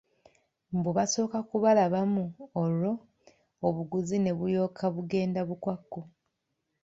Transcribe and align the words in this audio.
Mbu 0.77 0.89
basooka 0.97 1.37
kubalabamu 1.49 2.23
olwo 2.61 2.91
obuguzi 3.67 4.15
ne 4.19 4.31
bulyoka 4.37 4.83
bugenda 4.95 5.41
bukwakku! 5.49 5.99